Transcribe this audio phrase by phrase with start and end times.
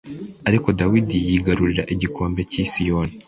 [0.47, 3.13] ariko dawidi yigarurira igihome cy i siyoni